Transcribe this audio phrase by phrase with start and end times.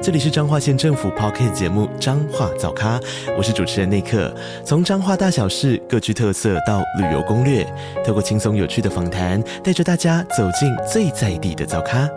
[0.00, 3.00] 这里是彰化县政府 Podcast 节目《彰化早咖》，
[3.36, 4.32] 我是主持人内克。
[4.64, 7.64] 从彰化大小事各具特色到旅游攻略，
[8.06, 12.08] 透过轻松有趣的访谈，带着大家走进最在地的早咖。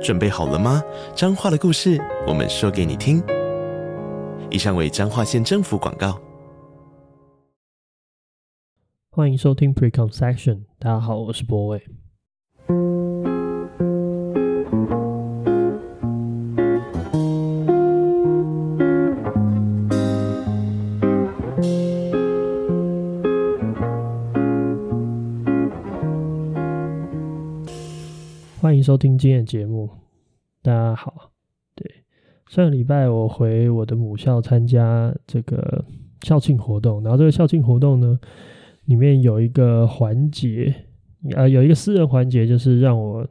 [0.00, 0.80] 准备好了吗？
[1.16, 3.20] 彰化的故事，我们说给你听。
[4.48, 6.16] 以上为彰化县政府广告。
[9.10, 11.82] 欢迎收听 Precon Section，大家好，我是博伟。
[28.88, 29.90] 收听今天的节目，
[30.62, 31.30] 大家好。
[31.74, 31.86] 对，
[32.48, 35.84] 上个礼拜我回我的母校参加这个
[36.22, 38.18] 校庆活动，然后这个校庆活动呢，
[38.86, 40.74] 里面有一个环节，
[41.36, 43.28] 呃，有一个私人环节，就是让我，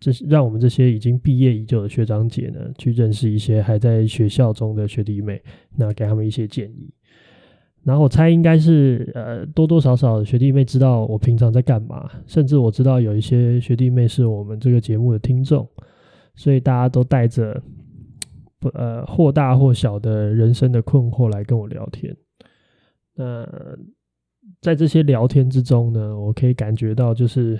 [0.00, 5.40] 这是让我们这些已经毕业已久的学长姐呢，去认识一些还在学校中的学弟妹，
[5.76, 6.92] 那给他们一些建议。
[7.82, 15.66] 然后我猜应该是呃多多少少学弟妹知道我平常在干嘛，甚至我知道有一些学弟妹是我们这个节目的听众，
[16.34, 17.58] 所以大家都带着
[18.58, 22.14] 不呃或大或小的人生的困惑来跟我聊天。
[23.14, 23.48] 那
[24.60, 27.58] 在这些聊天之中呢，我可以感觉到就是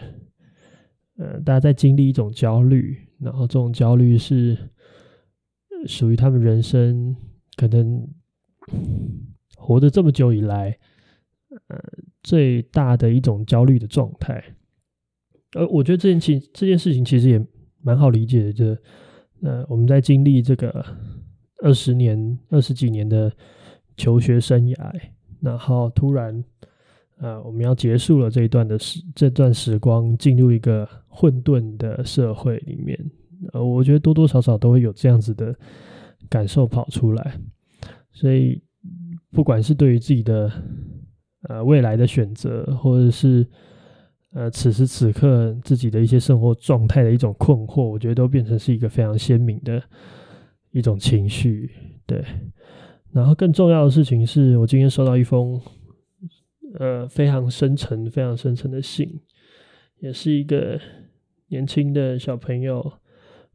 [1.16, 4.54] 呃大家在经历一种焦虑，然后这种焦虑是
[5.86, 7.16] 属于他们人生
[7.56, 8.06] 可能。
[9.62, 10.76] 活得这么久以来，
[11.68, 11.78] 呃，
[12.22, 14.42] 最大的一种焦虑的状态，
[15.52, 17.46] 呃，我觉得这件情这件事情其实也
[17.82, 18.64] 蛮好理解的，就
[19.42, 20.84] 呃，我们在经历这个
[21.58, 23.30] 二十年、二十几年的
[23.98, 25.00] 求学生涯，
[25.40, 26.42] 然后突然，
[27.18, 32.98] 呃，我们要结束了这一段的时这段时光，进入一个混沌的社会里面，
[33.52, 35.54] 呃，我觉得多多少少都会有这样子的
[36.28, 37.38] 感受跑出来，
[38.10, 38.62] 所以。
[39.32, 40.50] 不管是对于自己的
[41.48, 43.46] 呃未来的选择，或者是
[44.32, 49.80] 呃此时此刻自己的一些生活状态的一种困惑，我觉得都变成是一个非常鲜明的
[50.72, 51.70] 一种情绪。
[52.06, 52.24] 对，
[53.12, 55.60] 然后更重要的事情是我今天收到一封
[56.80, 59.08] 呃非常深沉、非常深沉的信，
[60.00, 60.76] 也是一个
[61.48, 62.94] 年轻的小朋友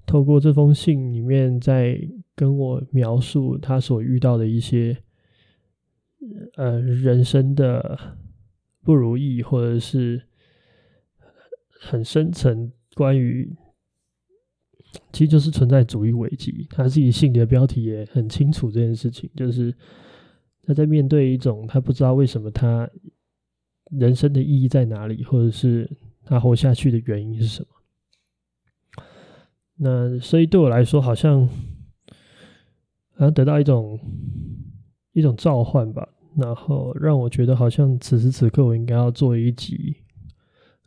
[0.06, 2.00] 透过这封信里面在
[2.34, 4.98] 跟我描述他所遇到的一些。
[6.56, 8.00] 呃，人生的
[8.82, 10.24] 不如意，或者是
[11.80, 13.56] 很深层关于，
[15.12, 16.68] 其实就是存在主义危机。
[16.70, 19.74] 他自己信的标题也很清楚这件事情，就是
[20.64, 22.90] 他在面对一种他不知道为什么他
[23.92, 25.90] 人生的意义在哪里，或者是
[26.24, 27.68] 他活下去的原因是什么。
[29.78, 31.48] 那所以对我来说，好像
[33.12, 34.00] 好像得到一种
[35.12, 36.10] 一种召唤吧。
[36.38, 39.96] 然后让我觉得好像此时此刻我应该要做一集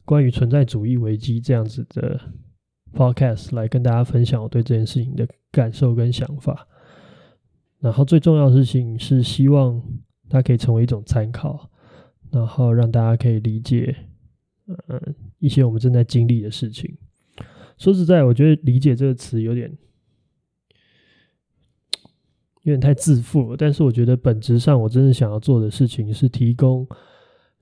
[0.05, 2.21] 关于存在主义危机这样子的
[2.93, 6.67] podcast 来跟大家分享我对这件事情的感受跟想法。
[7.81, 9.83] 然后最重要的事情是希望
[10.29, 11.71] 它可以成为一种参考，
[12.31, 13.95] 然后让大家可以理解
[14.67, 15.01] 呃
[15.39, 16.97] 一些我们正在经历的事情。
[17.79, 19.73] 说实在，我觉得“理解”这个词有点。
[22.69, 26.87] 有点太自负了，但是我觉得本质上，我真正想要做的事情是提供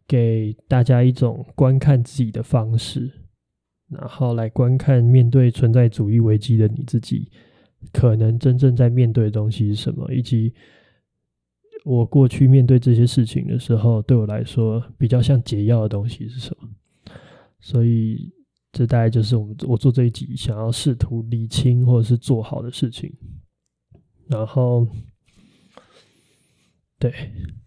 [0.09, 3.11] 给大家一种观看自己的方式，
[3.89, 7.31] 然后来观看面对存在主义危机的你自己，
[7.93, 10.53] 可能真正在面对的东西是什么，以及
[11.85, 16.69] 我过去面对这些事情的时候，对我来说比较像解药的东西是什么。
[17.61, 18.33] 所以，
[18.73, 23.13] 这大概就是我们我做这一集想要试图理清或者是做好的事情。
[24.29, 24.87] 然后，
[26.99, 27.13] 对，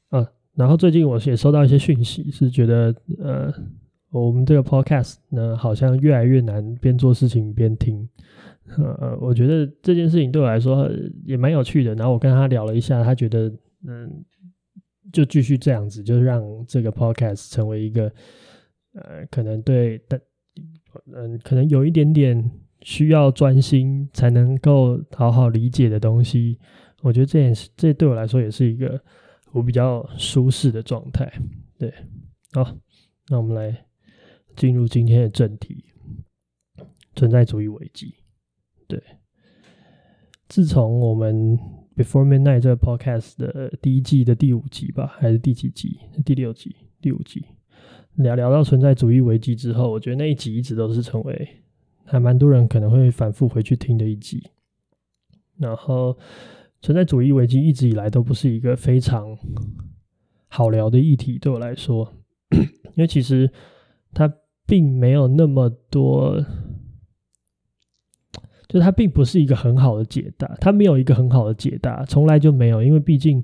[0.10, 3.54] 啊，然后最近我也收到一些讯息，是觉得呃，
[4.12, 8.08] 我们这个 podcast 呢，好像越来越难边做事情边听。
[8.78, 10.90] 呃，我觉得这件事情对我来说
[11.24, 11.96] 也蛮有趣的。
[11.96, 13.52] 然后我跟他聊了一下，他觉得
[13.88, 14.24] 嗯，
[15.14, 18.12] 就继续这样子，就让这个 podcast 成为一个
[18.94, 20.20] 呃，可能对但
[21.16, 22.52] 嗯，可能有一点点。
[22.82, 26.58] 需要专心才能够好好理解的东西，
[27.02, 29.02] 我觉得这也是，这对我来说也是一个
[29.52, 31.32] 我比较舒适的状态。
[31.78, 31.94] 对，
[32.54, 32.76] 好，
[33.28, 33.86] 那我们来
[34.56, 35.86] 进入今天的正题，
[37.16, 38.16] 存在主义危机。
[38.88, 39.02] 对，
[40.48, 41.58] 自从我们
[41.96, 46.00] Before Midnight 这个 Podcast 的第一季的第五集吧，还是第几集？
[46.26, 46.76] 第六集？
[47.02, 47.46] 第五集？
[48.16, 51.48] 聊聊到存在主义危机之后，我觉得那一集一直都是成为
[52.10, 54.42] 还蛮多人可能会反复回去听的一集。
[55.58, 56.18] 然后，
[56.82, 59.38] 存在主义危机一直以来都不是一个非常
[60.48, 62.14] 好聊的议题，对我来说，
[62.96, 63.52] 因为其实
[64.14, 64.34] 它
[64.66, 66.44] 并没有那么多，
[68.68, 73.44] 就它并不是一个很好的解答，它没有一个很好的解答，从来就没有，因为毕竟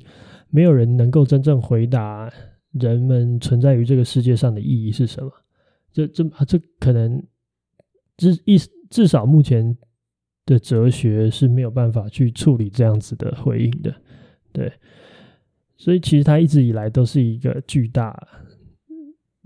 [0.49, 2.31] 没有人能够真正回答
[2.71, 5.31] 人们存在于这个世界上的意义是什么。
[5.91, 7.21] 这、这啊、这可能
[8.17, 8.57] 至一
[8.89, 9.77] 至少目前。
[10.47, 13.91] 的哲学是没有办法去处理这样子的回应的，
[14.51, 14.71] 对，
[15.75, 18.15] 所以其实它一直以来都是一个巨大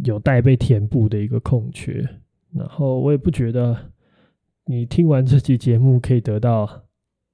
[0.04, 2.06] 有待被填补的一个空缺。
[2.54, 3.77] 然后我也不觉得
[4.66, 6.69] 你听完这期节目可以得到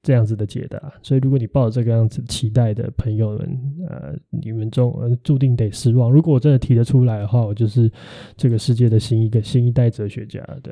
[0.03, 0.93] 这样子的解答。
[1.01, 3.59] 所以如果你抱着这个样子期待的朋友们，
[3.89, 6.11] 呃，你们中呃注定得失望。
[6.11, 7.91] 如果我真的提得出来的话，我就是
[8.37, 10.71] 这个世界的新一个新一代哲学家，对。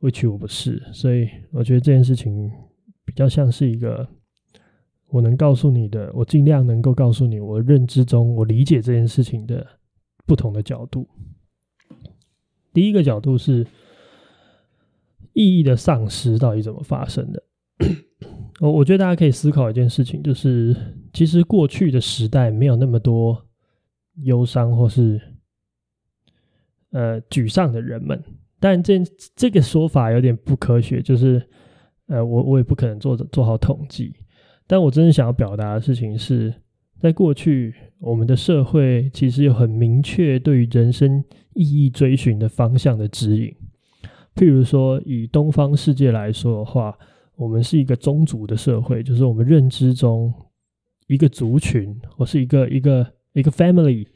[0.00, 2.50] Which 我不是，所以我觉得这件事情
[3.04, 4.06] 比较像是一个
[5.08, 9.66] 我能告诉你的，我尽量能够告诉你我认知中我理解这件事情的
[10.26, 11.08] 不同的角度。
[12.72, 13.66] 第一个角度是
[15.32, 17.42] 意义的丧失到底怎么发生的？
[18.60, 20.76] 我我觉得大家可以思考一件事情，就是
[21.12, 23.46] 其实过去的时代没有那么多
[24.22, 25.20] 忧伤或是
[26.90, 28.22] 呃沮丧的人们。
[28.60, 29.02] 但这
[29.34, 31.42] 这个说法有点不科学，就是，
[32.08, 34.14] 呃，我我也不可能做做好统计。
[34.66, 36.52] 但我真正想要表达的事情是，
[36.98, 41.24] 在过去，我们的社会其实有很明确对于人生
[41.54, 43.50] 意义追寻的方向的指引。
[44.34, 46.94] 譬如说，以东方世界来说的话，
[47.36, 50.30] 我们是一个宗族的社会，就是我们认知中
[51.06, 54.06] 一个族群或是一个一个一个 family，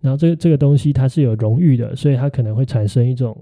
[0.00, 3.34] 然后这个这个东西它是有荣誉的，所以它可能会产生一种。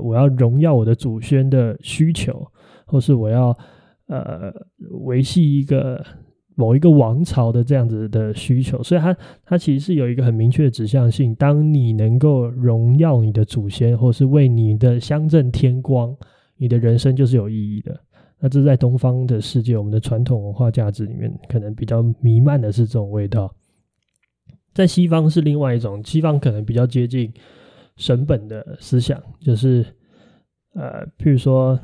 [0.00, 2.46] 我要荣耀我的祖先的需求，
[2.86, 3.56] 或是我要
[4.06, 4.52] 呃
[5.04, 6.04] 维系一个
[6.54, 11.34] 某一个王朝的这样子的需求，所以它它其实是有一个很明确的指向性。
[11.34, 16.14] 当你能够荣耀你的祖先，或是为你的乡镇添光，
[16.56, 17.98] 你的人生就是有意义的。
[18.38, 23.54] 那这在东方的世界，我们的传统文化价值里面，可能比较弥漫的是这种味道。
[24.74, 27.32] 在西方是另外一种，西方可能比较接近。
[27.96, 29.84] 神本的思想就是，
[30.74, 31.78] 呃，譬如说，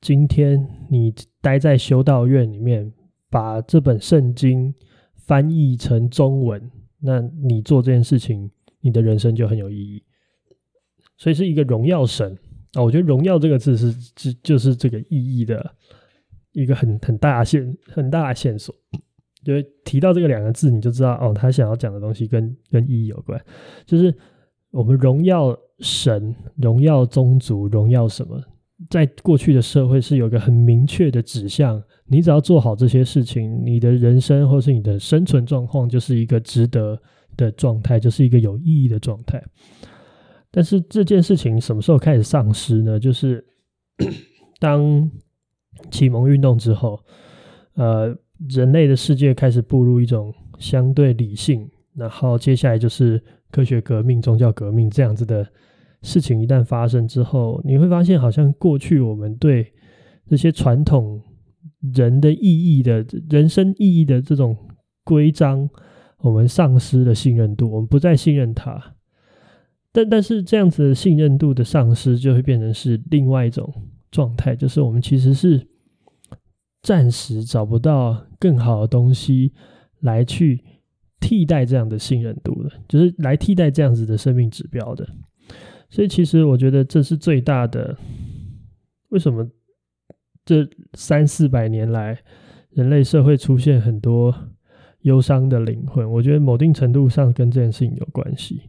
[0.00, 2.92] 今天你待在修道院里面，
[3.30, 4.72] 把这本圣经
[5.14, 6.70] 翻译成中文，
[7.00, 10.04] 那你做这件事情，你的人生就很有意义。
[11.16, 12.36] 所以是一个荣耀神
[12.74, 15.74] 啊，我觉得“荣耀”这个字是，是就是这个意义的
[16.52, 18.74] 一个很很大线很大的线索。
[19.42, 23.42] 就提到这个两个字，你就知道哦，他想要讲的东西跟跟意义有关，
[23.86, 24.14] 就是。
[24.76, 28.38] 我们荣耀神，荣耀宗族，荣耀什么？
[28.90, 37.00] 在过去的社会是有个很明确的指向，你只要做好这些事情，你的人生或是你的生存状况就是一个值得
[37.38, 39.42] 的状态，就是一个有意义的状态。
[40.50, 43.00] 但是这件事情什么时候开始丧失呢？
[43.00, 43.42] 就是
[44.60, 45.10] 当
[45.90, 47.00] 启蒙运动之后，
[47.76, 48.14] 呃，
[48.50, 53.22] 人类的世界开始步入一种相对理性，然后接下来就是。
[53.52, 55.46] 科学革命、宗教革命这样子的
[56.02, 59.72] 事情一旦发生之后，你会发现，好像过去我们对
[60.26, 61.22] 这些传统
[61.94, 64.54] 人的意义的人生意义的这种
[65.04, 65.70] 规章，
[66.18, 68.96] 我们丧失了信任度，我们不再信任它。
[69.92, 73.72] 但但是这样子的信任度的丧失，就会变成是另外一种
[74.10, 75.64] 状态，就是我们其实是
[76.82, 79.54] 暂时找不到更好的东西
[80.00, 80.62] 来去。
[81.20, 85.08] 替代这样的信任度的，就是来替代这样子的生命指标的。
[85.88, 87.96] 所以，其实我觉得这是最大的。
[89.10, 89.48] 为什么
[90.44, 92.18] 这三四百年来，
[92.70, 94.34] 人类社会出现很多
[95.02, 96.10] 忧伤的灵魂？
[96.10, 98.62] 我觉得某定程度上跟这件事情有关系。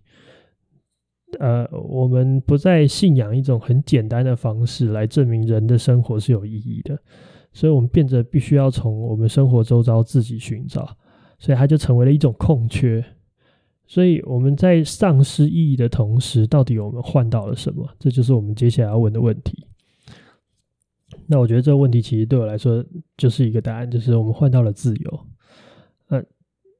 [1.39, 6.97] 呃，我们不再信仰一种很简单的方式来证明人的生活是有意义的，
[7.51, 10.95] 所以我们变得必须要从我们生活周遭自己寻找。
[11.39, 13.03] 所以它就成为了一种空缺，
[13.85, 17.87] 所以我们在丧失意义的同时，到底我们换到了什么？
[17.99, 19.65] 这就是我们接下来要问的问题。
[21.25, 22.83] 那我觉得这个问题其实对我来说
[23.17, 25.19] 就是一个答案，就是我们换到了自由。
[26.07, 26.23] 呃，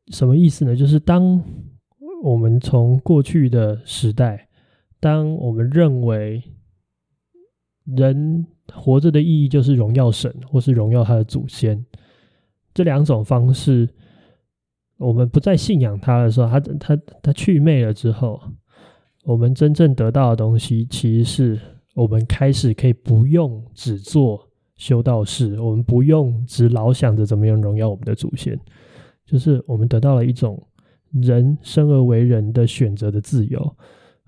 [0.08, 0.76] 什么意思呢？
[0.76, 1.42] 就是当
[2.24, 4.48] 我们从过去的时代
[5.00, 6.42] 当我们认为
[7.86, 11.86] 人活着的意义就是荣耀神，或是荣耀他的祖先，
[12.74, 13.88] 这两种方式，
[14.98, 18.42] 我们不再信仰他的时候，他他他去魅了之后，
[19.24, 21.60] 我们真正得到的东西，其实是
[21.94, 28.60] 我们开始可以不用只做修道士，我们不用只老想着怎么样荣耀我们的祖先，
[29.26, 30.62] 就是我们得到了一种
[31.12, 33.76] 人生而为人的选择的自由。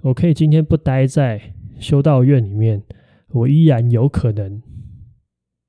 [0.01, 1.41] 我可以今天不待在
[1.79, 2.81] 修道院里面，
[3.29, 4.61] 我依然有可能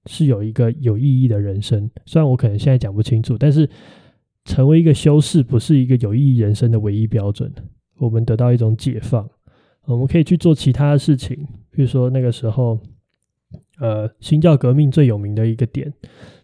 [0.06, 1.90] 是有一个有意义的人生。
[2.06, 3.68] 虽然我可能现在讲不清楚，但是
[4.50, 7.52] 成为一个修士不是一个有意义人生的唯一标准。
[7.98, 9.28] 我们得到一种解放，
[9.86, 11.36] 我们可以去做其他的事情。
[11.70, 12.78] 比如说那个时候，
[13.78, 15.92] 呃，新教革命最有名的一个点，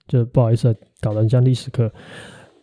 [0.06, 1.92] 就不好意思搞得很像历史课。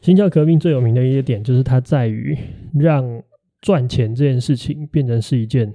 [0.02, 2.38] 新教革命最有名的一个点，就是它在于
[2.74, 3.22] 让。
[3.64, 5.74] 赚钱这件事情变成是一件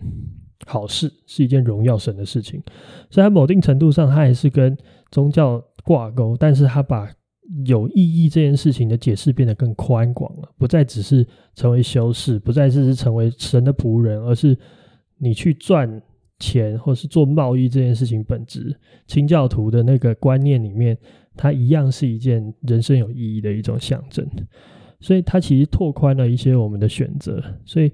[0.66, 2.62] 好事，是一件荣耀神的事情。
[3.08, 4.76] 所以，在某定程度上，它还是跟
[5.10, 7.10] 宗教挂钩，但是它把
[7.64, 14.56] 有意义这件事情的解释变得更宽广了，不再只是成为修士，不再只是成为神的仆人，而是
[15.16, 16.00] 你去赚
[16.38, 18.78] 钱或是做贸易这件事情本质。
[19.06, 20.96] 清教徒的那个观念里面，
[21.34, 24.28] 它一样是一件人生有意义的一种象征。
[25.00, 27.90] 所以它其实拓宽了一些我们的选择，所以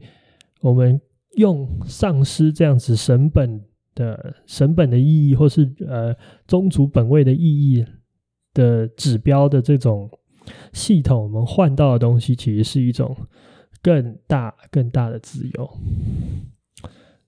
[0.61, 1.01] 我们
[1.37, 3.61] 用丧失这样子神本
[3.95, 6.17] 的神本的意义，或是呃
[6.49, 7.85] 宗族本位的意义
[8.55, 10.11] 的指标的这种
[10.73, 13.15] 系统，我们换到的东西，其实是一种
[13.83, 15.71] 更大更大的自由。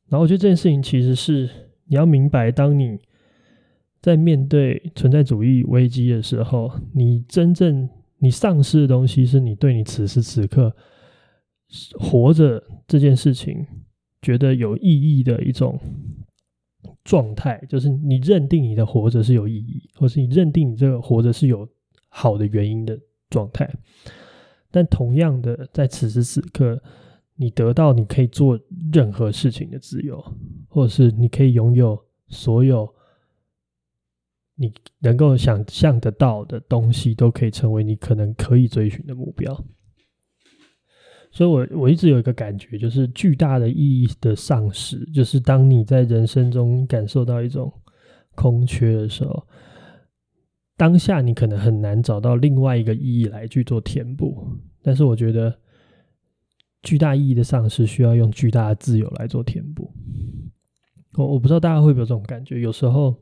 [0.09, 1.51] 然后我觉得这件事情其实是
[1.87, 2.99] 你要明白，当你
[4.01, 7.87] 在面对存在主义危机的时候，你真正。
[8.19, 10.75] 你丧失的东西是你对你此时此刻
[12.01, 13.67] 活着这件事情
[14.23, 15.79] 觉得有意义的一种
[17.07, 21.67] 状态，就是你认定你的活着是有意义，或是你认定你这个活着是有
[22.09, 22.99] 好的原因的
[23.31, 23.73] 状态。
[24.73, 26.83] 但同样的，在此时此刻，
[27.37, 28.59] 你得到你可以做
[28.93, 30.23] 任何事情的自由，
[30.69, 32.93] 或者是你可以拥有所有。
[34.59, 39.65] 你能够想象得到的东西，都可以成为你可能可以追寻的目标。
[41.37, 47.71] 所以我，我一直有一个感觉，就是巨大的意义的丧失，就是当你在人生中感受到一种
[48.35, 49.47] 空缺的时候，
[50.79, 54.49] 当下你可能很难找到另外一个意义来去做填补。
[54.83, 55.55] 但是，我觉得
[56.83, 59.93] 巨大意义的丧失需要用巨大的自由来做填补。
[61.19, 63.15] 我我不知道大家会不会有这种感觉，有时候。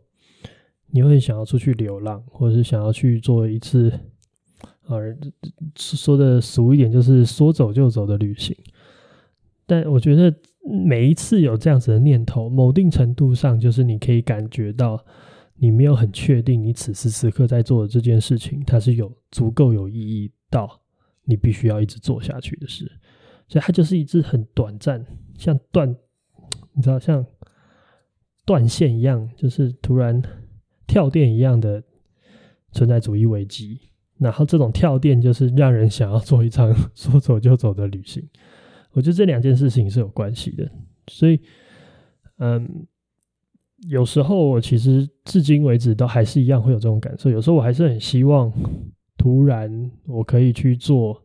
[0.90, 3.92] 你会想要出去流浪，或者是想要去做一次，
[4.86, 5.16] 呃，
[5.76, 8.56] 说的俗一点，就是说走就走的旅行。
[9.66, 10.34] 但我觉得
[10.88, 15.04] 每一次有这样子的念头，某定程度上，就是你可以感觉到
[15.56, 20.80] 你没有很确定，你此时此刻在做的这件事情，它是有足够有意义到
[21.24, 22.90] 你必须要一直做下去的事。
[23.48, 25.04] 所以它就是一次很短暂，
[25.38, 25.94] 像断，
[26.72, 27.24] 你知道，像
[28.44, 30.22] 断线一样，就是突然。
[30.86, 31.82] 跳电一样的
[32.70, 33.80] 存在主义危机，
[34.24, 38.26] 然后这种跳电就是让人想要做一场 说走就走的旅行。
[38.92, 40.66] 我觉得这两件事情是有关系的，
[41.08, 41.38] 所以，
[42.38, 42.86] 嗯，
[43.90, 47.28] 有时候我其实至今为止都还是一样会有这种感受。
[47.28, 48.50] 有时候我还是很希望，
[49.18, 51.22] 突然我可以去做，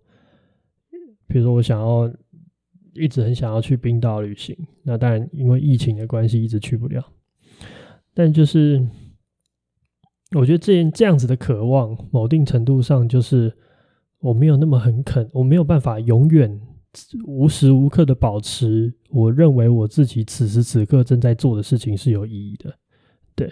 [1.25, 2.11] 比如说我想要
[2.95, 7.01] 一直很想要去冰岛旅行，那当然因为疫情的关系一直去不了，
[8.13, 8.85] 但就是。
[10.35, 13.51] 我觉得这这样子的渴望，某定程度上就是
[14.19, 16.61] 我没有那么很肯，我没有办法永远
[17.25, 22.77] 无时无刻的保持我认为我自己此时此刻正在做的事情是有意义的，
[23.33, 23.51] 对。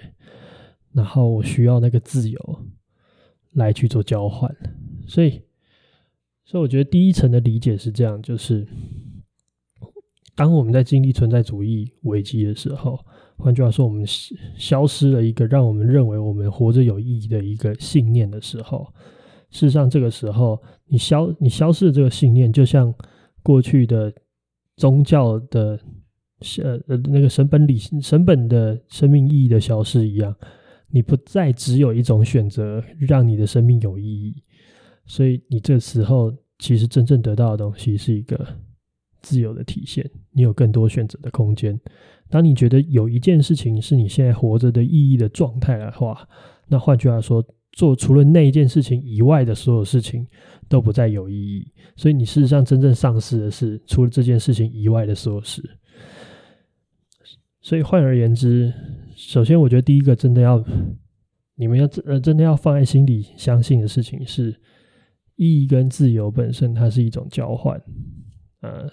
[0.93, 2.59] 然后我需要那个自由
[3.53, 4.55] 来去做交换，
[5.07, 5.41] 所以，
[6.45, 8.67] 所以我觉得第一层的理解是这样，就是
[10.35, 13.03] 当我们在经历存在主义危机的时候。
[13.37, 14.03] 换句话说，我们
[14.55, 18.91] 消失了一个让我们认为我们活着有意义的一个信念的时候，
[19.51, 22.93] 事实上，这个时候你消你消失的这个信念，就像
[23.43, 24.11] 过去的
[24.75, 25.79] 宗教的
[26.63, 30.35] 呃呃那个神本理神本的生命意义的消失一样，
[30.89, 34.43] 你不再只有一种选择让你的生命有意义，
[35.05, 38.47] 所以你这时候其实真正得到的东西是一个
[39.21, 41.79] 自由的体现，你有更多选择的空间。
[42.29, 46.27] 当你觉得有一件事情是你现在活着的意义的状态的话，
[46.67, 50.27] 那换句话说，做除了那一件事情以外的所有事情
[50.67, 51.71] 都不再有意义。
[51.95, 55.63] 所以你事实上真正丧失的是除了这件事情以外的所有事。
[57.61, 58.73] 所以换而言之，
[59.15, 60.63] 首先我觉得第一个真的要
[61.55, 64.55] 你们要呃真的要放在心里相信的事情是，
[65.35, 67.81] 意义跟自由本身它是一种交换。
[68.61, 68.89] 呃，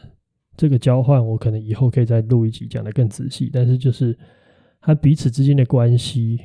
[0.56, 4.16] 这个交换我可能以后可以再录一集讲得更仔细，但是就是
[4.80, 6.38] 它彼此之间的关系，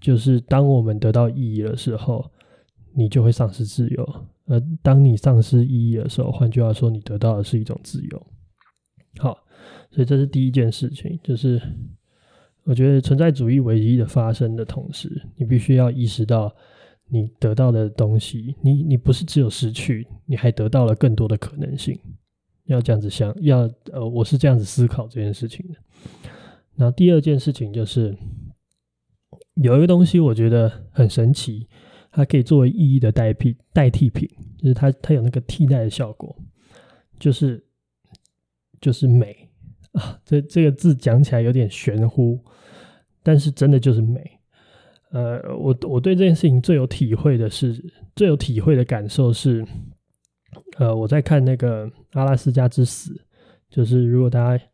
[0.00, 2.28] 就是当我们得到意义的时候，
[2.94, 4.04] 你就会丧失自由；
[4.46, 8.26] 而当你丧失意义的时候，换句话说，你得到的是一种自由。
[9.18, 9.38] 好，
[9.90, 11.60] 所以这是第一件事情，就是
[12.64, 16.52] 我觉得存在主义危机的发生的同时，你必须要意识到，
[17.08, 21.98] 你得到的东西，你你不是只有失去，你还得到了更多的可能性。
[22.66, 25.74] 要这样子想，要呃，我是这样子思考这件事情的。
[26.76, 28.16] 然后第二件事情就是，
[29.54, 31.68] 有一个东西我觉得很神奇，
[32.10, 34.28] 它可以作为意义的代替代替品，
[34.58, 36.34] 就是它它有那个替代的效果，
[37.18, 37.62] 就是
[38.80, 39.48] 就是美
[39.92, 40.18] 啊。
[40.24, 42.42] 这这个字讲起来有点玄乎，
[43.22, 44.38] 但是真的就是美。
[45.10, 47.84] 呃，我我对这件事情最有体会的是，
[48.16, 49.66] 最有体会的感受是。
[50.78, 53.12] 呃，我在看那个《阿拉斯加之死》，
[53.70, 54.64] 就是如果大家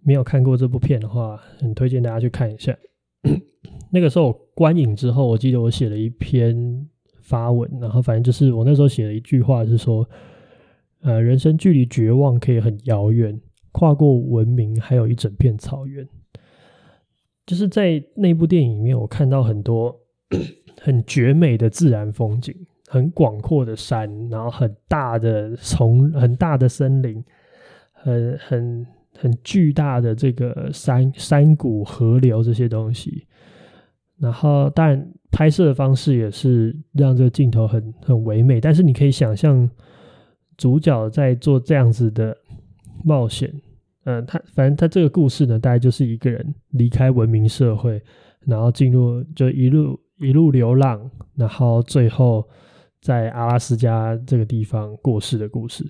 [0.00, 2.76] 没有看过这部片的话，很推荐大家去看一下。
[3.90, 6.86] 那个时候观影之后，我记得我写了一篇
[7.20, 10.08] 发文，然后反正就是我那时候写了一句话，是说，
[11.02, 16.08] 呃，人生距离绝望可以很遥远，跨过文明还有一整片草原。
[17.46, 20.00] 就是在那部电影里面，我看到很多
[20.80, 22.54] 很绝美的自然风景。
[22.92, 27.24] 很广阔的山，然后很大的丛，很大的森林，
[27.90, 28.86] 很很
[29.18, 33.26] 很巨大的这个山山谷、河流这些东西。
[34.18, 38.60] 然后，当然拍摄的方式也是让这个镜头很很唯美。
[38.60, 39.66] 但是，你可以想象
[40.58, 42.36] 主角在做这样子的
[43.02, 43.50] 冒险。
[44.04, 48.02] 嗯、他反正他这个故事呢，大概就是一个人离开文明社会，
[48.44, 52.46] 然后进入就一路一路流浪，然后最后。
[53.02, 55.84] 在阿拉斯加这个地方过世的故事，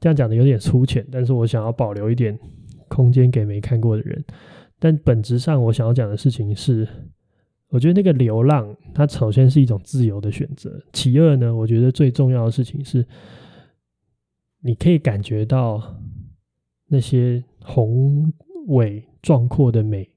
[0.00, 2.36] 这样讲的有点粗浅，但是我想要保留一点
[2.88, 4.22] 空间给没看过的人。
[4.80, 6.86] 但本质上，我想要讲的事情是，
[7.68, 10.82] 我觉得那个流浪，它首先是一种自由的选择。
[10.92, 13.06] 其二呢，我觉得最重要的事情是，
[14.60, 16.02] 你可以感觉到
[16.88, 18.32] 那些宏
[18.66, 20.10] 伟壮阔的美，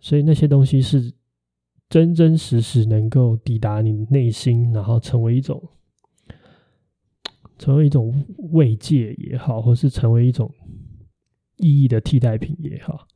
[0.00, 1.12] 所以那些东西是。
[1.88, 5.62] 真真实实能够抵达你内心，然后成为一种，
[7.56, 10.52] 成为一种慰藉也好，或是成为一种
[11.58, 13.06] 意义的替代品也好，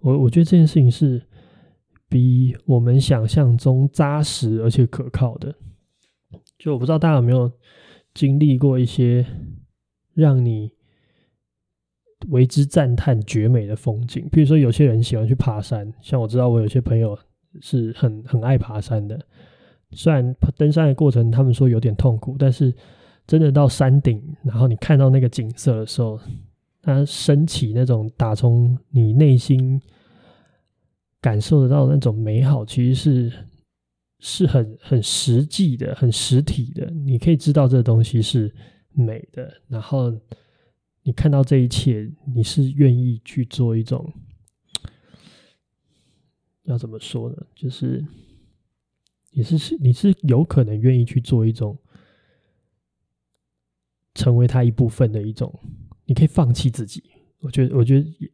[0.00, 1.22] 我我觉得这件事情是
[2.10, 5.54] 比我们想象中扎实而且可靠的。
[6.58, 7.50] 就我不知道大家有没有
[8.12, 9.24] 经历过一些
[10.12, 10.72] 让你
[12.28, 17.18] 为之赞叹绝美的风景，比如说有些人喜欢去爬山，像我知道我有些朋友。
[17.60, 19.18] 是很很爱爬山的，
[19.92, 22.74] 虽然登山的过程他们说有点痛苦，但是
[23.26, 26.18] 真的到山顶，然后你看到那个景色的时候，
[26.82, 29.80] 它升起那种打从你内心
[31.20, 33.32] 感受得到那种美好，其实是
[34.20, 36.86] 是很很实际的、很实体的。
[36.90, 38.54] 你可以知道这个东西是
[38.92, 40.12] 美的，然后
[41.02, 44.12] 你看到这一切，你是愿意去做一种。
[46.66, 47.36] 要怎么说呢？
[47.54, 48.04] 就是
[49.32, 51.78] 你是是你是有可能愿意去做一种
[54.14, 55.52] 成为他一部分的一种，
[56.04, 57.02] 你可以放弃自己。
[57.40, 58.30] 我觉得，我觉得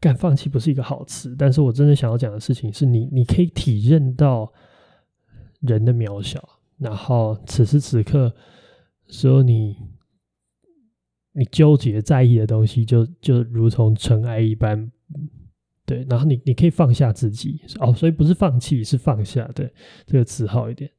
[0.00, 4.52] 干放弃不是一个好词，但是我真的想要讲的事情是你，你可以体认到
[5.60, 8.34] 人的渺小，然后此时此刻，
[9.08, 9.76] 所有你
[11.32, 14.90] 你纠结在意的东西，就就如同尘埃一般。
[15.88, 19.50] 对，然后你你可以放下自己哦，所以不是放弃，是放下。
[19.54, 19.72] 对，
[20.04, 20.90] 这个词好一点。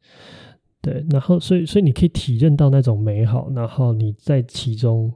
[0.82, 5.13] 对，然后所以所以你可以体认到那种美好，然后你在其中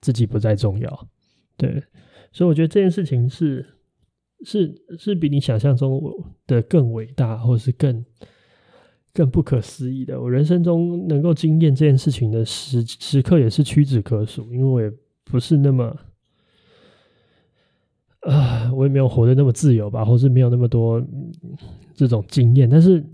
[0.00, 1.08] 自己不再重要。
[1.56, 1.80] 对，
[2.32, 3.64] 所以我觉得这件事情是
[4.44, 6.02] 是是比你想象中
[6.48, 8.04] 的更伟大，或是更
[9.14, 10.20] 更不可思议的。
[10.20, 15.96] 我人生中能够经验这件事情的时时刻也是屈指可数，因为我也不是那么。
[18.22, 21.04] 啊、我也没有活得那么自由吧，或是没有那么多
[21.92, 22.70] 这种经验。
[22.70, 23.04] 但是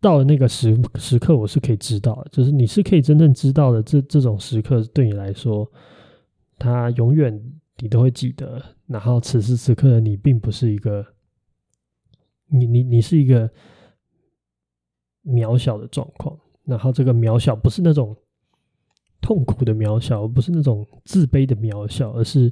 [0.00, 3.82] 到了那个时时刻，我是可以知道，就是你是可以真正知道的。
[3.82, 5.70] 这这种时刻对你来说，
[6.58, 7.38] 它永远
[7.80, 8.62] 你都会记得。
[8.86, 11.04] 然后此时此刻的你，并不是一个
[12.46, 13.50] 你你你是一个
[15.22, 16.34] 渺小的状况。
[16.64, 18.16] 然后这个渺小不是那种
[19.20, 22.50] 痛苦的渺小，不是那种自卑的渺小，而是。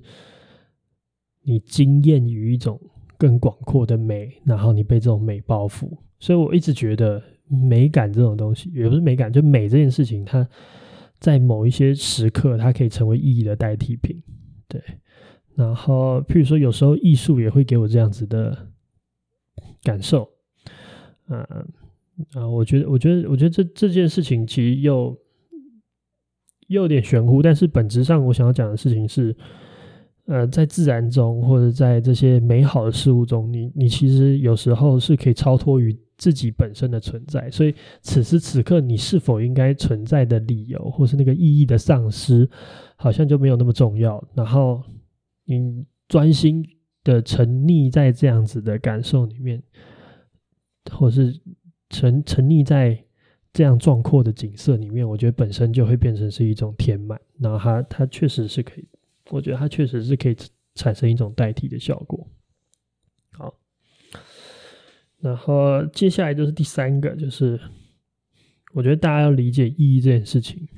[1.48, 2.76] 你惊艳于一种
[3.16, 5.88] 更广阔的美，然后你被这种美包覆。
[6.18, 10.44] 所以我一直觉得美感这种东西，也不是美感，就美这件事情，它
[11.20, 14.20] 在某一些时刻，它可以成为意义的代替品。
[14.66, 14.82] 对，
[15.54, 18.66] 然后譬如说，有时候艺术也会给我这样子的
[19.84, 20.28] 感受。
[21.28, 21.38] 嗯
[22.34, 25.16] 啊，我觉得，我觉得，我觉得这这件事情其实又
[26.66, 29.36] 又有点玄乎，但是本质上我想要讲的事情是。
[30.26, 37.48] 呃，在自然中，或者在这些美好的事物中，你你其实有时候是可以超脱于自己本身的存在。
[37.48, 42.48] 所以此时此刻，你是否应该存在的理由，或是那个意义的丧失，
[42.96, 44.20] 好像就没有那么重要。
[44.34, 44.82] 然后
[45.44, 46.66] 你专心
[47.04, 49.62] 的沉溺在这样子的感受里面，
[50.90, 51.40] 或是
[51.88, 53.00] 沉沉溺在
[53.52, 57.16] 这样壮阔的景色里面，我觉得本身就会变成是一种填满。
[57.38, 58.88] 然后它它确实是可以。
[59.30, 60.36] 我觉得它确实是可以
[60.74, 62.28] 产生一种代替的效果。
[63.32, 63.54] 好，
[65.18, 67.60] 然后接下来就是第三个，就是
[68.72, 70.68] 我觉得大家要理解意义这件事情。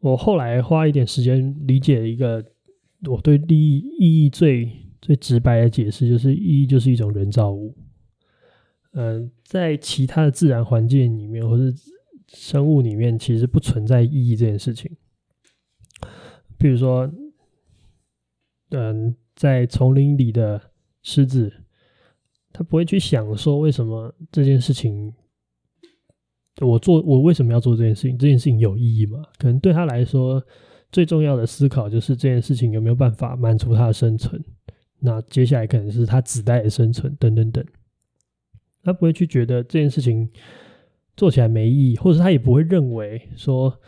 [0.00, 2.44] 我后来花一点时间理解了一个
[3.08, 4.68] 我对利益意义最
[5.00, 7.76] 最直白的解释，就是意义就是一种人造物。
[8.94, 11.72] 嗯，在其他的自然环境里面，或是
[12.28, 14.90] 生物里面，其实不存在意义这件事情。
[16.62, 17.10] 比如说，
[18.70, 20.62] 嗯，在丛林里的
[21.02, 21.52] 狮子，
[22.52, 25.12] 他不会去想说为什么这件事情，
[26.60, 28.16] 我做我为什么要做这件事情？
[28.16, 29.24] 这件事情有意义吗？
[29.38, 30.40] 可能对他来说，
[30.92, 34.40] 最重要的思考就是这件事情有没有办法满足他的生存。
[35.00, 37.66] 那接下来可能是他子代的生存，等等等。
[38.84, 40.30] 他不会去觉得这件事情
[41.16, 43.80] 做起来没意义，或者他也不会认为说，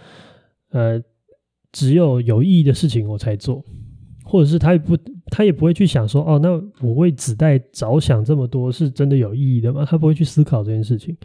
[0.71, 1.01] 呃。
[1.75, 3.61] 只有有意义的事情我才做，
[4.25, 9.85] 或者是他也不，他也不会去想说，哦，那我为子代着想这么多是真的有意义的吗？
[9.85, 11.17] 他不会去思考这件事情。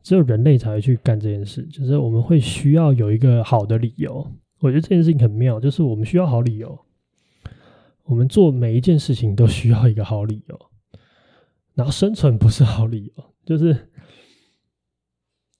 [0.00, 4.24] 只有人类才会去干这件事，就是我们会需要有一个好的理由。
[4.60, 6.78] 我觉得这件事情很妙，就是我们需要好理由。
[8.04, 10.58] 我们做每一件事情都需要一个好理由，
[11.74, 13.76] 然后生存不是好理由，就是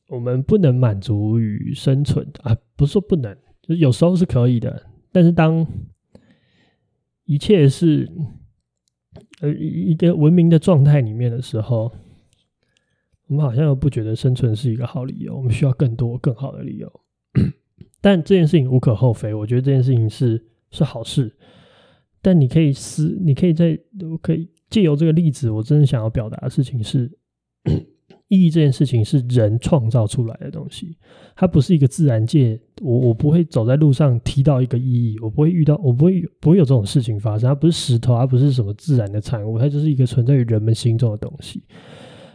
[0.09, 3.37] 我们不能满足于生存啊，不是说不能。
[3.77, 5.67] 有时候是可以的，但是当
[7.25, 8.11] 一切是
[9.41, 11.93] 呃一个文明的状态里面的时候，
[13.27, 17.01] 我们好像又不觉得生存是一个好理由，我们需要更多更好的理由。
[18.01, 21.37] 但这件事情无可厚非，我觉得这件事情是是好事。
[22.23, 23.79] 但你可以思，你可以在
[24.11, 27.19] 我可以借由这个例子，我真的想要表达的事情是。
[28.29, 30.97] 意义这件事情是人创造出来的东西，
[31.35, 32.61] 它不是一个自然界。
[32.83, 37.49] 我我不会走在路上提到一个意义，我不会遇到，我不会不会有这种事情发生。
[37.49, 41.65] 它不是石头，它不是什么自然的产物，它就是一个存在于人们心中的东西。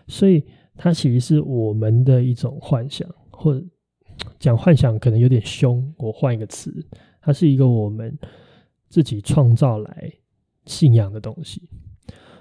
[0.07, 0.43] 所以
[0.75, 3.63] 它其实是我们的一种幻想，或者
[4.39, 5.93] 讲幻想可能有点凶。
[5.97, 6.73] 我换一个词，
[7.21, 8.17] 它是一个我们
[8.89, 10.11] 自己创造来
[10.65, 11.69] 信仰的东西。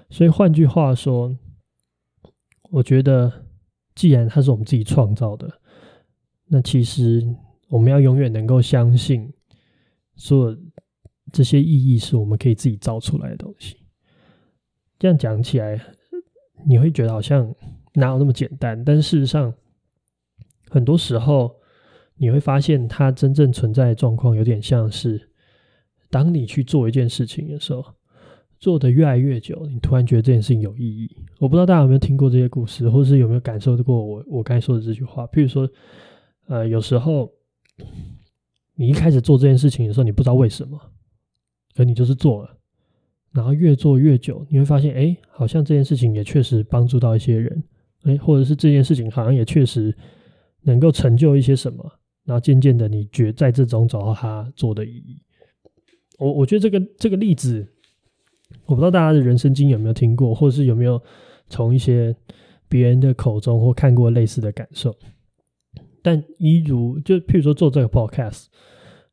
[0.09, 1.37] 所以换句话说。
[2.69, 3.31] 我觉得，
[3.95, 5.51] 既然它是我们自己创造的，
[6.47, 7.23] 那其实
[7.69, 9.31] 我们要永远能够相信，
[10.15, 10.57] 所有
[11.31, 13.77] 这些意义是我们可以自己造出来的东西。
[14.99, 15.79] 这样讲起来，
[16.65, 17.53] 你会觉得好像
[17.93, 18.83] 哪有那么简单？
[18.83, 19.53] 但事实上，
[20.69, 21.55] 很多时候
[22.15, 25.29] 你会发现，它真正存在的状况有点像是，
[26.09, 27.83] 当你去做一件事情的时候。
[28.63, 31.13] 做的越来越久，你突然觉得这件事情有意义。
[31.37, 35.27] 我不知道大家有没有听过这些故事，或者是有没有感受过我我刚才说的这句话。
[35.27, 35.69] 譬如说，
[36.47, 37.29] 呃，有时候
[38.75, 40.79] 你一开始做这件事情的时候，你不知道为什么，
[41.75, 42.57] 可你就是做了，
[43.33, 47.61] 然后越做越久，你会发现，哎，好像这件事情也确实帮助到一些人，
[48.03, 49.93] 哎，或者是这件事情好像也确实
[50.61, 51.83] 能够成就一些什么，
[52.23, 55.21] 然后渐渐的，你觉在这种找到他做的意义。
[56.17, 57.67] 我我觉得这个这个例子。
[58.65, 61.01] 我不知道大家的人生经验有没有听过，或者是有没有
[61.49, 62.15] 从一些
[62.69, 64.95] 别人的口中或看过类似的感受。
[66.01, 68.45] 但一如就譬如说做这个 podcast，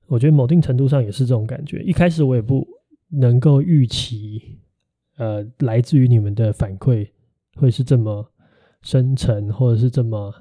[0.07, 1.83] 我觉得某定程度上也是这种感觉。
[1.83, 2.66] 一开始我也不
[3.09, 4.59] 能够预期，
[5.16, 7.09] 呃，来自于你们的反馈
[7.57, 8.24] 会是这么
[8.83, 10.35] 深沉，或者是这么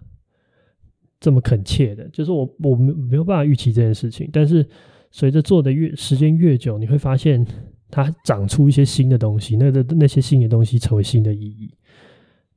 [1.20, 2.08] 这么恳切的。
[2.10, 4.30] 就是我我没没有办法预期这件事情。
[4.32, 4.68] 但是
[5.12, 7.46] 随着做的越时间越久，你会发现。
[7.90, 11.74] 它长出一些新的东西，那个那些新的东西成为新的意义，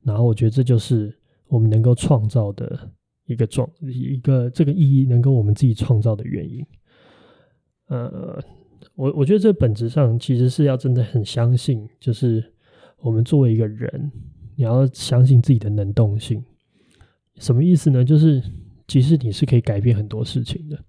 [0.01, 1.17] 然后我觉得这就是
[1.47, 2.91] 我们能够创造的
[3.25, 6.65] 一个状一个这个意义能够我们自己创造的原因。
[7.87, 8.41] 呃，
[8.95, 12.43] 我我觉得这本质上其实是要真的很相信，就是
[12.99, 14.11] 我们作为一个人，
[14.55, 16.43] 你要相信自己的能动性。
[17.37, 18.03] 什么意思呢？
[18.05, 18.41] 就是
[18.87, 20.79] 其实你是可以改变很多事情的，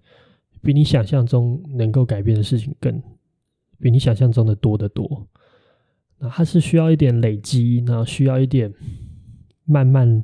[0.61, 3.01] 比你想象中能够改变的事情更，
[3.85, 5.27] 比你想象中的多得多。
[6.17, 8.73] 那它是需要一点累积，那需要一点
[9.63, 10.23] 慢慢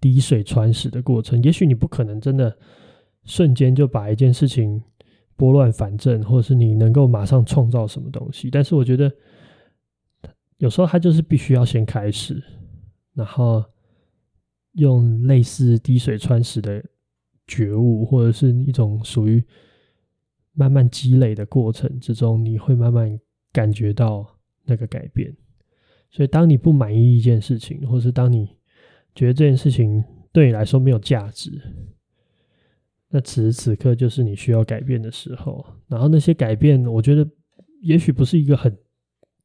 [0.00, 1.42] 滴水穿石的过程。
[1.42, 2.56] 也许你不可能真的
[3.24, 4.82] 瞬间就把一件事情。
[5.34, 9.10] 拨乱反正，或者是你能够马上创造什么东西，但是我觉得
[10.58, 12.40] 有时候它就是必须要先开始，
[13.14, 13.64] 然后
[14.74, 16.84] 用类似滴水穿石的
[17.48, 19.44] 觉悟，或者是一种属于
[20.54, 23.18] 慢慢积累的过程之中，你会慢慢
[23.52, 25.34] 感觉到那个改变。
[26.10, 28.46] 所以，当你不满意一件事情，或是当你
[29.14, 31.60] 觉得这件事情对你来说没有价值。
[33.08, 37.28] 那此时此刻就是你需要改变的时候，然后那些改变，我觉得
[37.80, 38.74] 也许不是一个很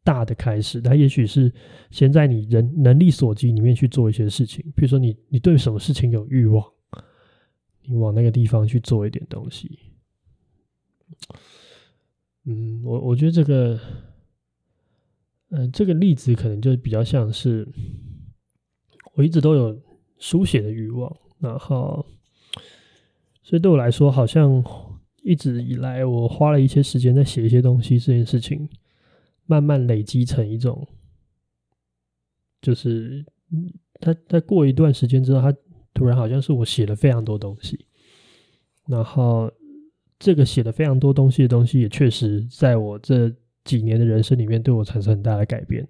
[0.03, 1.51] 大的开始，它也许是
[1.91, 6.63] 先在你人能力所及里面去做一些事情，比如说你你对什么事情有欲望，
[7.85, 9.79] 你往那个地方去做一点东西。
[12.45, 13.79] 嗯，我我觉得这个，
[15.49, 17.67] 嗯、呃，这个例子可能就比较像是
[19.13, 19.81] 我一直都有
[20.17, 22.05] 书写的欲望，然后。
[23.43, 24.61] 所以对我来说，好像
[25.23, 28.67] 一直以来，我花了一些时间在写一些东西，这件事情
[29.45, 30.85] 慢慢累积成一种，
[32.61, 33.25] 就是
[34.01, 35.57] 他他过一段时间之后，他
[35.93, 37.85] 突然好像是我写了非常多东西，
[38.85, 39.49] 然后
[40.19, 43.31] 这个写了非常多东西的东西，也确实在我这
[43.63, 45.87] 几年的人生里面对我产生很大的改变。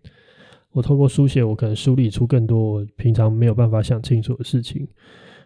[0.72, 4.88] 我透过书写，我可能梳理出更多我平常没有办法想清楚的事情。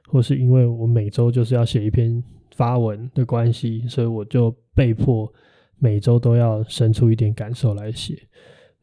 [0.08, 2.22] 或是因为我每周就是要写一篇
[2.54, 5.32] 发文的关系，所以我就被迫
[5.78, 8.28] 每周都要生出一点感受来写。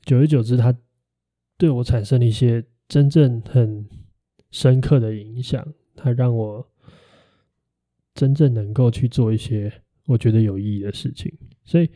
[0.07, 0.75] 久而久之，它
[1.59, 3.87] 对我产生了一些真正很
[4.53, 5.63] 深刻的影响。
[5.95, 6.67] 它让我
[8.15, 9.71] 真正能够去做一些
[10.09, 11.33] 我觉得有意义的事情。
[11.64, 11.88] 所以，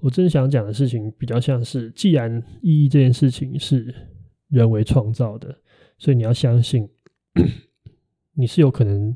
[0.00, 3.94] 我真想讲的事情比较像是：既然意义这件事情是
[4.48, 5.58] 人为创造的，
[5.98, 6.88] 所以你要相信。
[8.34, 9.14] 你是有可能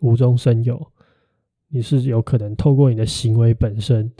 [0.00, 0.92] 无中生有，
[1.68, 4.12] 你是有可能透过你的行为本身，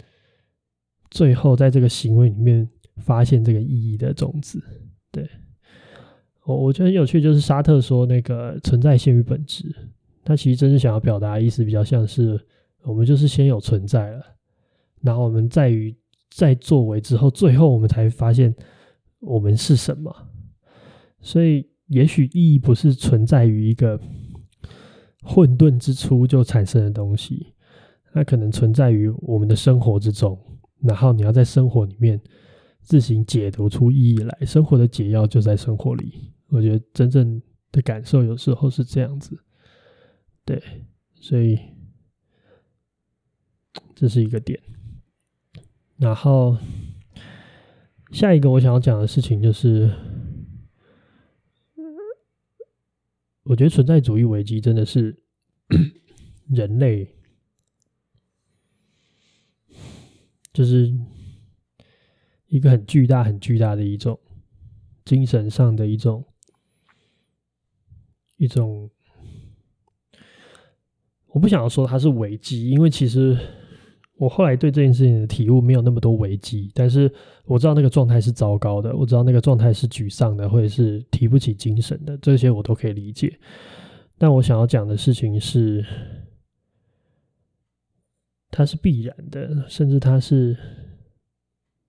[1.10, 4.62] 最后在这个行为里面发现这个意义的种子。
[5.10, 5.28] 对，
[6.44, 9.74] 我我觉得很有趣，就是沙特说那个存在先于本质，
[10.24, 12.40] 他其实真正想要表达的意思比较像是
[12.82, 14.24] 我们就是先有存在了，
[15.00, 15.94] 然后我们在于
[16.30, 18.54] 在作为之后，最后我们才发现
[19.20, 20.14] 我们是什么，
[21.20, 21.70] 所以。
[21.88, 24.00] 也许意义不是存在于一个
[25.22, 27.52] 混沌之初就产生的东西，
[28.14, 30.38] 它可能存在于我们的生活之中。
[30.80, 32.18] 然后你要在生活里面
[32.80, 36.32] 自行解读出意义来，生活的解药就在生活里。
[36.48, 39.38] 我觉得真正的感受有时候是这样子，
[40.44, 40.62] 对，
[41.14, 41.58] 所以
[43.94, 44.60] 这是一个点。
[45.96, 46.58] 然后
[48.10, 49.90] 下一个我想要讲的事情就是。
[53.44, 55.20] 我觉得存在主义危机真的是
[56.48, 57.12] 人类，
[60.52, 60.96] 就是
[62.46, 64.18] 一个很巨大、很巨大的一种
[65.04, 66.24] 精神上的一种
[68.36, 68.88] 一种。
[71.32, 73.36] 我不想要说它是危机，因为其实。
[74.18, 77.12] 我后来对这件事情的体悟没有那么多危机，但是
[77.44, 83.36] 我知道那个状态是糟糕的，我知道那个状态是沮丧的，或者是提不起精神的，这些我都可以理解。
[84.18, 85.84] 但我想要讲的事情是，
[88.48, 90.56] 它是必然的，甚至它是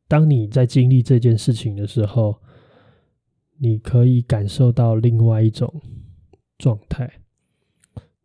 [0.08, 2.42] 当你在经历这件事情的时候，
[3.60, 5.72] 你可以感受到另外一种
[6.58, 7.08] 状态，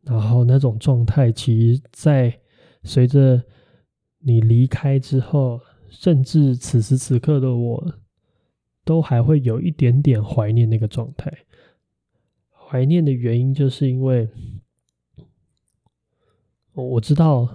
[0.09, 2.41] 然后那种状态其实在
[2.83, 3.43] 随着。
[4.21, 7.95] 你离开之后，甚至此时此刻的我，
[8.85, 11.33] 都还会有一点点怀念那个状态。
[12.51, 14.29] 怀念的原因，就是因为
[16.75, 17.49] 我知道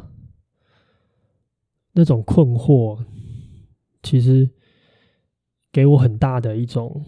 [1.91, 3.05] 那种困惑，
[4.01, 4.49] 其实
[5.69, 7.03] 给我很大的一种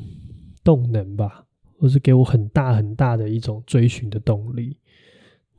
[0.66, 1.48] 动能吧，
[1.80, 4.78] 或是给我很大很大的一种追寻的动力。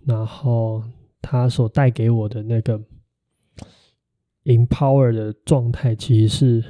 [0.07, 0.83] 然后，
[1.21, 2.81] 他所带给我的那个。
[4.45, 6.65] Empower 的状态其实是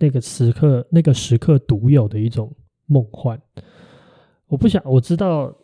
[0.00, 2.52] 那个时刻，那个时刻独有的一种
[2.86, 3.40] 梦幻。
[4.48, 5.56] 我不想，我知道，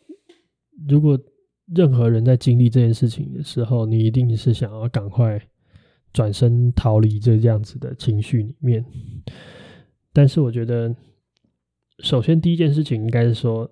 [0.89, 1.19] 如果
[1.75, 5.45] 任何人在经历这件事情的时候，你一定是想要赶快
[6.13, 8.85] 转身逃离这样子的情绪里面。
[10.13, 10.95] 但是我觉得，
[11.99, 13.69] 首先第一件事情应该是说，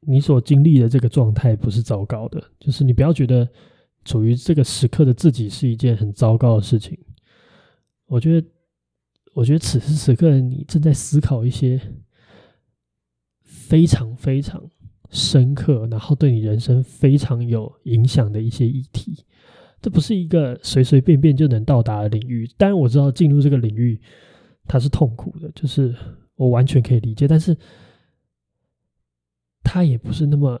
[0.00, 3.48] 你所经历的这个状态不是糟糕的，就是你不要觉得
[4.04, 6.98] 处于这个时刻的自己是一件很糟糕的事情。
[8.06, 8.48] 我觉得，
[9.32, 11.80] 我觉得此时此刻的你正在思考一些
[13.42, 14.70] 非常非常。
[15.08, 19.24] 深刻，然后对你人生非常有影响的一些议题，
[19.80, 22.44] 这不是一个随随便便就能到达的领域。
[22.58, 23.98] 当然，我知道进入这个领域
[24.66, 25.94] 它是痛苦的，就是
[26.34, 27.28] 我完全可以理解。
[27.28, 27.56] 但是，
[29.68, 30.60] 它也不是那么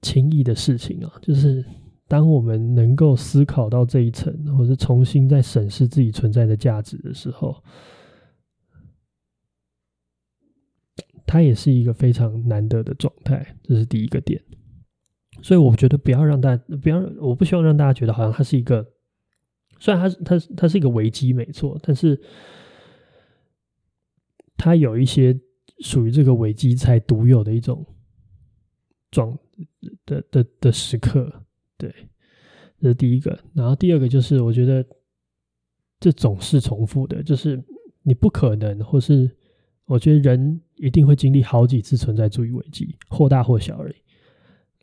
[0.00, 1.12] 轻易的事情啊。
[1.20, 1.62] 就是
[2.06, 7.62] 当我们能够思考到这一层，或者重新再审视自己存在的价值的时候。
[11.30, 14.42] 它也是一个非常难得的状态，这是第一个点。
[15.42, 18.82] 所以我觉得不要让大家，不要，我不希望让大家觉得好像它是一个，
[19.78, 22.18] 虽然它它它是一个危机没错，但是
[24.56, 25.38] 它有一些
[25.80, 27.84] 属于这个危机才独有的一种
[29.10, 29.36] 状
[30.06, 31.32] 的的的，的时刻，
[31.76, 31.92] 对，
[32.80, 33.38] 这是第一个。
[33.54, 34.84] 然后第二个就是我觉得
[36.00, 37.62] 这总是重复的，就是
[38.02, 39.30] 你不可能，或是
[39.86, 40.60] 我觉得人。
[40.80, 43.94] 一定会经历好几次存在主义危机，或大或小而已。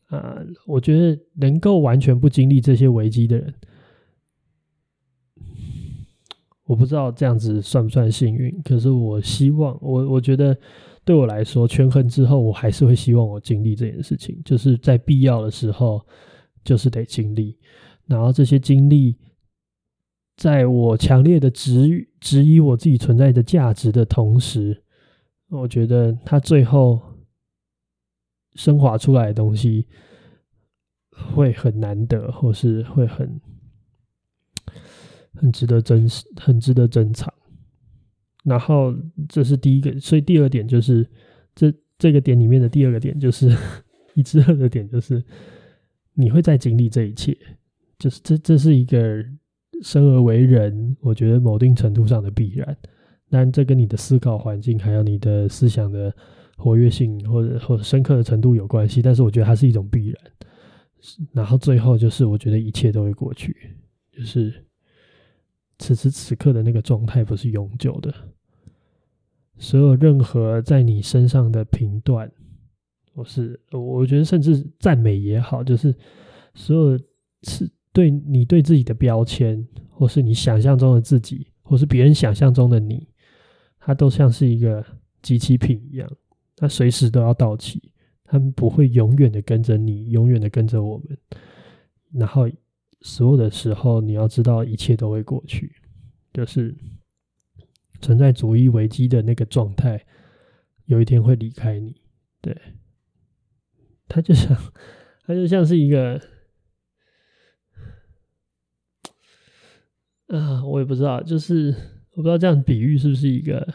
[0.07, 3.53] 啊，我觉得能够完全不经历这些危机的人，
[6.65, 8.61] 我不知道这样子算不算幸运。
[8.61, 10.57] 可是我希望，我我觉得
[11.05, 16.05] 对我来说，权衡之后，我还是会希望我经历这件事情，就是在必要的时候，
[16.63, 17.57] 就是得经历。
[18.07, 19.15] 然后这些经历，
[20.35, 24.81] 在我强烈的质质疑我自己存在的价值的同时。
[25.49, 26.99] 我觉得他最后
[28.55, 29.87] 升华出来的东西
[31.11, 33.39] 会很难得，或是会很
[35.35, 37.31] 很值得珍视，很值得珍藏。
[38.45, 38.95] 然后
[39.27, 41.05] 这是第一个，所以第二点就是
[41.53, 43.53] 这这个点里面的第二个点就是
[44.15, 45.21] 一之二的点就是
[46.13, 47.37] 你会再经历这一切，
[47.99, 49.25] 就是这这是一个
[49.81, 52.77] 生而为人，我觉得某定程度上的必然。
[53.29, 56.15] 但这跟你的思考环境，还有你的思想的
[56.55, 59.01] 活跃性，或者或者深刻的程度有关系。
[59.01, 60.17] 但是我觉得它是一种必然。
[61.33, 63.55] 然后最后就是，我觉得一切都会过去，
[64.11, 64.53] 就是
[65.79, 68.13] 此时此刻的那个状态不是永久的。
[69.57, 72.31] 所有任何在你身上的评断，
[73.13, 75.95] 或是我觉得甚至赞美也好，就是
[76.53, 76.99] 所有
[77.43, 83.07] 是对你对自己的标签，或是你想象中的自己，或是别人想象中的你。
[83.79, 84.83] 它都像是一个
[85.21, 86.11] 机器品一样，
[86.55, 87.79] 它随时都要到期，
[88.23, 91.15] 它们不会永远的跟着你，永远的跟着我们。
[92.11, 92.49] 然后
[93.01, 95.71] 所有的时候，你要知道一切都会过去，
[96.33, 96.75] 就是
[98.05, 100.05] 存在主义危机的那个状态，
[100.85, 101.99] 有一天会离开你。
[102.39, 102.55] 对，
[104.07, 104.55] 它就像，
[105.25, 106.21] 它就像是一个，
[110.27, 111.73] 啊，我也不知道，就是。
[112.11, 113.73] 我不知道这样比喻是不是一个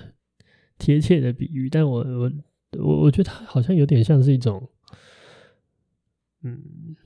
[0.79, 2.33] 贴切的比喻，但我我
[2.79, 4.67] 我我觉得它好像有点像是一种，
[6.43, 6.97] 嗯，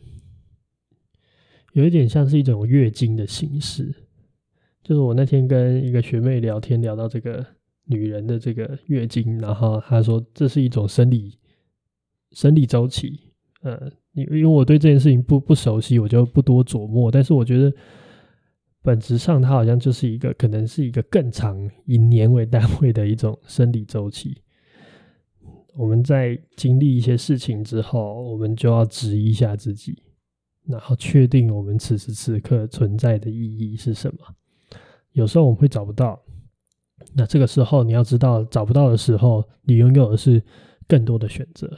[1.73, 4.04] 有一点像是一种月经的形式。
[4.85, 7.45] 就是我那天跟一个学妹聊天，聊到这个
[7.87, 11.37] 女人的这个月经，然后她说这是一种生理
[12.31, 13.19] 生理周期。
[13.63, 17.11] 呃，因因为我对这件事情不不熟悉，我就不多琢磨。
[17.11, 17.75] 但是我觉得。
[18.87, 24.43] 本质上，它好像就是一个，可能是一个更长以年为单位的一种生理周期。
[25.75, 30.03] 我们在经历一些事情之后，我们就要质疑一下自己，
[30.67, 34.19] 然后确定我们此时此刻存在的意义是什么。
[35.15, 36.21] 有时候我们会找不到，
[37.15, 40.43] 那这个时候你要知道，找不到的时候，你拥有的是
[40.87, 41.71] 更多的选择。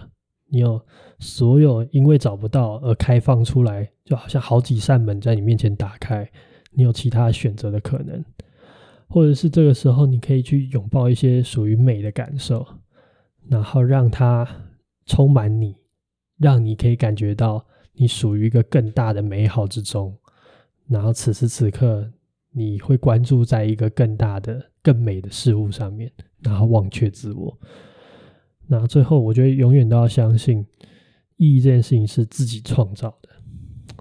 [0.49, 0.81] 你有
[1.19, 6.29] 所有因为找不到而开放出来，就好像好几扇门在你面前打开。
[6.71, 8.25] 你有其他选择的可能，
[9.08, 12.67] 或者是这个时候，你可以去拥抱一些属于美的感受，
[13.48, 14.46] 然后让它
[15.06, 15.75] 充满你，
[16.38, 20.17] 让你可以感觉到你属于一个更大的美好之中。
[20.88, 22.08] 然后此时此刻，
[22.59, 27.54] 你会关注在一个更大的、更美的事物上面，然后忘却自我。
[28.67, 30.67] 那最后，我觉得永远都要相信，
[31.37, 33.29] 意义这件事情是自己创造的。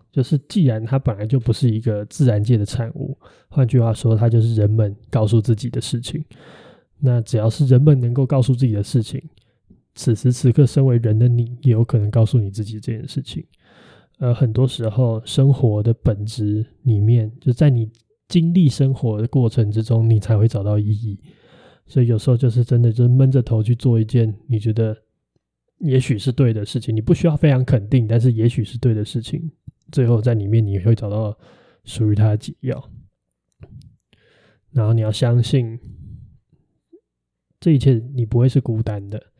[0.09, 3.17] 就是，既然它本来就不是一个自然界的产物，
[3.49, 6.23] 换句话说，它就是人们告诉自己的事情。
[6.97, 9.21] 那只要是人们能够告诉自己的事情，
[9.95, 13.45] 此时此刻身为人的你，也有可能告诉你自己这件事情。
[14.17, 17.91] 而很多时候，生活的本质里面，就在你
[18.35, 21.17] 经历生活的过程之中，你才会找到意义。
[21.85, 24.93] 所以有时候就是真的，就是闷着头去做一件你觉得
[25.77, 29.49] 也许是对的事情，你不需要非常肯定，但是也许是对的事情，
[29.89, 31.33] 最后在里面你会找到
[31.85, 32.89] 属于它的解药。
[34.73, 35.79] 然后你要相信，
[37.61, 39.31] 这一切你不会是孤单的。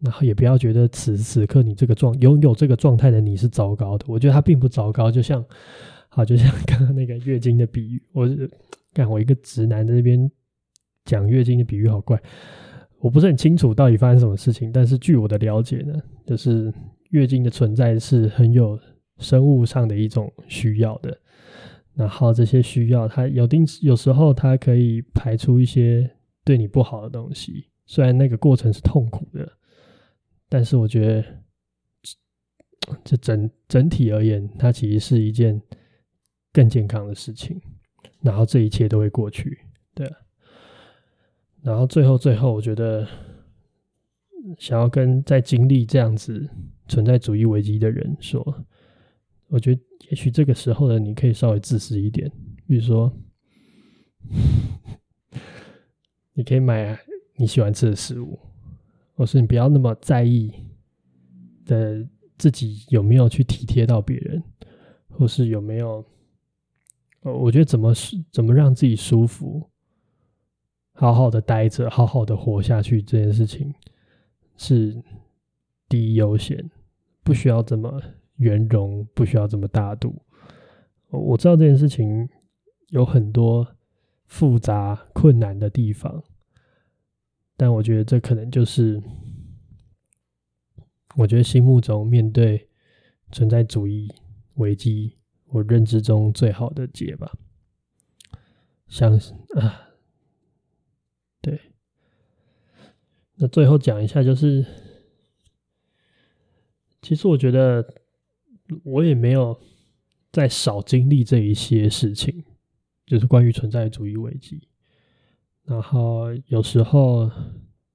[0.00, 5.10] 然后也不要觉得此时此刻你这个状拥有这个状态的你是糟糕的，我觉得它并不糟糕。
[5.10, 5.42] 就像，
[6.10, 8.50] 好，就像刚刚那个月经的比喻，我是
[8.92, 10.30] 看我一个直男在那边
[11.04, 12.20] 讲月经的比喻，好怪。
[12.98, 15.94] 我不是很清楚到底发生什么事情，但是据我的了解呢，
[16.26, 16.70] 就是
[17.10, 18.78] 月经的存在是很有
[19.18, 21.16] 生物上的一种需要的。
[21.94, 26.10] 然后这些需要，它有定有时候它可以排出一些
[26.44, 29.48] 对你不好的东西，虽然那个过程是痛苦的。
[30.48, 31.24] 但是我觉得，
[33.04, 35.60] 这整整体而言，它其实是一件
[36.52, 37.60] 更健康的事情。
[38.20, 39.58] 然后这一切都会过去，
[39.94, 40.10] 对。
[41.62, 43.06] 然后最后最后，我觉得
[44.58, 46.48] 想要跟在经历这样子
[46.88, 48.64] 存在主义危机的人说，
[49.48, 49.80] 我觉得
[50.10, 52.30] 也许这个时候的你可以稍微自私一点，
[52.66, 53.12] 比如说，
[56.34, 56.98] 你可以买
[57.36, 58.38] 你喜欢吃的食物。
[59.12, 60.50] 或是你不要那么在意
[61.66, 62.02] 的
[62.38, 64.42] 自己有没有去体贴到别人，
[65.10, 66.02] 或是有没有，
[67.22, 69.68] 我觉得怎么是怎么让自己舒服，
[70.92, 73.74] 好好的待着，好好的活下去这件事情
[74.56, 75.02] 是
[75.88, 76.70] 第一优先，
[77.22, 78.00] 不需要这么
[78.36, 80.22] 圆融，不需要这么大度。
[81.10, 82.28] 我知道这件事情
[82.88, 83.76] 有很多
[84.26, 86.22] 复杂困难的地方。
[87.56, 89.02] 但我觉得这可能就是，
[91.16, 92.66] 我觉得心目中面对
[93.30, 94.10] 存在主义
[94.54, 95.18] 危机，
[95.50, 97.32] 我认知中最好的解吧。
[98.88, 99.90] 相信啊，
[101.40, 101.60] 对。
[103.36, 104.66] 那最后讲一下，就是
[107.00, 108.02] 其实我觉得
[108.84, 109.58] 我也没有
[110.32, 112.44] 再少经历这一些事情，
[113.06, 114.68] 就是关于存在主义危机。
[115.64, 117.30] 然后有时候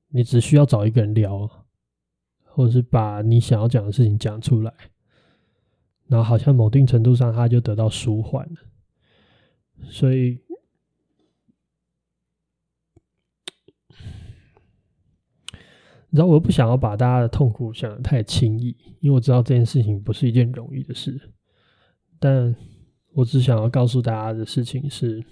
[0.07, 1.67] 你只需要找一个人聊，
[2.43, 4.73] 或者是把你想要讲的事情讲出来，
[6.07, 8.55] 然后好像某定程度上他就得到舒缓了。
[9.89, 10.39] 所以，
[16.09, 21.33] 你知道我又不想要把大家的痛苦想得太轻易，因为我知道这件事情不是一件容易的事。
[22.19, 22.55] 但
[23.11, 25.25] 我只想要告诉大家的事情是，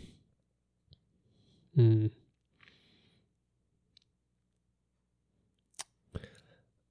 [1.74, 2.12] 嗯。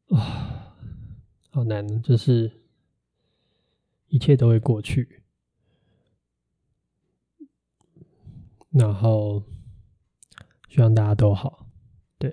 [0.08, 0.74] 啊，
[1.52, 2.61] 好难，就是
[4.12, 5.22] 一切都会过去，
[8.68, 9.42] 然后
[10.68, 11.66] 希望大家都好。
[12.18, 12.30] 对，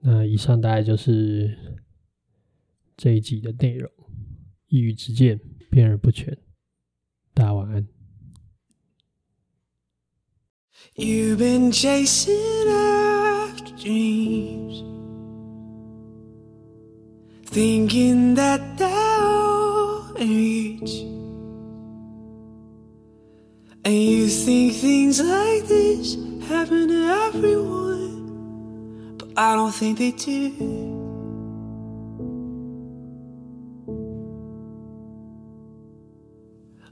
[0.00, 1.78] 那以上大概就是
[2.96, 3.92] 这一集的内容。
[4.68, 5.38] 一语之见，
[5.70, 6.38] 辩而不全。
[7.34, 7.86] 大家晚安。
[10.94, 14.82] You've been chasing after dreams.
[17.44, 18.60] Thinking that
[20.18, 20.90] reach
[23.84, 26.16] And you think things like this
[26.48, 30.88] happen to everyone But I don't think they do.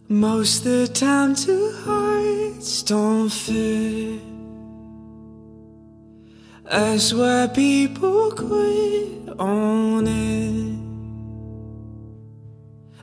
[0.08, 4.20] Most of the time two hearts don't fit.
[6.70, 10.85] That's why people quit on it.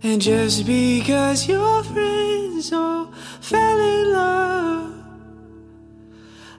[0.05, 3.05] And just because your friends all
[3.39, 4.93] fell in love,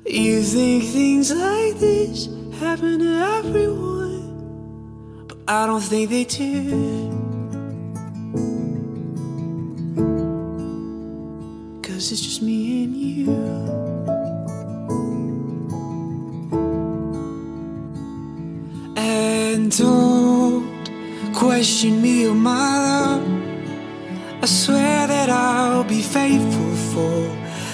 [0.07, 7.11] you think things like this happen to everyone, but I don't think they do.
[11.83, 13.29] Cause it's just me and you.
[18.97, 23.34] And don't question me or my love.
[24.45, 27.31] I swear that I'll be faithful for,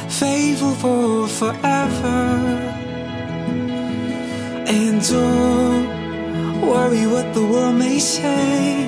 [0.09, 2.21] faithful for forever.
[4.69, 8.87] And don't worry what the world may say.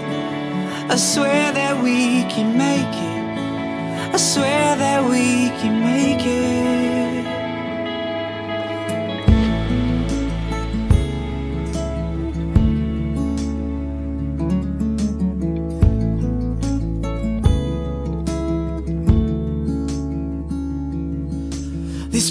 [0.91, 4.14] I swear that we can make it.
[4.14, 7.12] I swear that we can make it.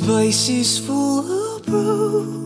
[0.02, 2.41] This place is full of broken.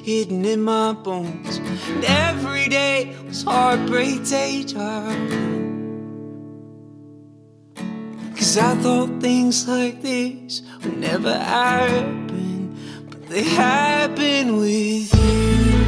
[0.00, 1.58] hidden in my bones.
[1.58, 5.30] And every day was heartbreak day, child.
[8.36, 12.76] Cause I thought things like this would never happen,
[13.10, 15.79] but they happen with you.